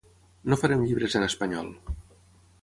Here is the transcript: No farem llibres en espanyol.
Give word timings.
No 0.53 0.57
farem 0.61 0.81
llibres 0.85 1.17
en 1.21 1.27
espanyol. 1.27 1.71